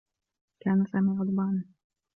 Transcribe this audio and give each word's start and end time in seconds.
كان 0.59 0.85
سامي 0.85 1.17
غضبانا. 1.19 1.63